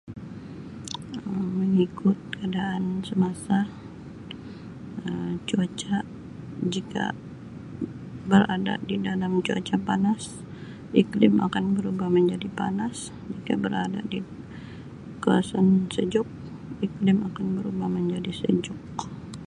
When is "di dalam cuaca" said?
8.89-9.75